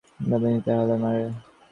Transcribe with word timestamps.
দামি 0.21 0.47
জিনিস 0.47 0.65
হারালে 0.67 0.95
মারে। 1.03 1.23